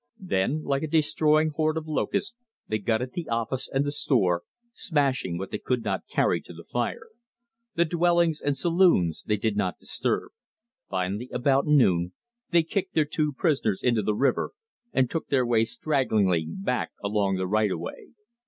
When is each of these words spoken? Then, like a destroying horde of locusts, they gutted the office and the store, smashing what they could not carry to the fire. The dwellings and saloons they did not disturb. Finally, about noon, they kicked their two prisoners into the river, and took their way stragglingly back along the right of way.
Then, 0.19 0.63
like 0.63 0.81
a 0.81 0.87
destroying 0.87 1.51
horde 1.51 1.77
of 1.77 1.85
locusts, 1.87 2.39
they 2.67 2.79
gutted 2.79 3.13
the 3.13 3.29
office 3.29 3.69
and 3.71 3.85
the 3.85 3.91
store, 3.91 4.41
smashing 4.73 5.37
what 5.37 5.51
they 5.51 5.59
could 5.59 5.83
not 5.85 6.07
carry 6.07 6.41
to 6.41 6.53
the 6.53 6.63
fire. 6.63 7.09
The 7.75 7.85
dwellings 7.85 8.41
and 8.41 8.57
saloons 8.57 9.23
they 9.27 9.37
did 9.37 9.55
not 9.55 9.77
disturb. 9.77 10.31
Finally, 10.89 11.29
about 11.31 11.67
noon, 11.67 12.13
they 12.49 12.63
kicked 12.63 12.95
their 12.95 13.05
two 13.05 13.31
prisoners 13.31 13.83
into 13.83 14.01
the 14.01 14.15
river, 14.15 14.53
and 14.91 15.07
took 15.07 15.27
their 15.27 15.45
way 15.45 15.65
stragglingly 15.65 16.47
back 16.49 16.93
along 17.03 17.35
the 17.35 17.45
right 17.45 17.69
of 17.69 17.79
way. 17.79 18.07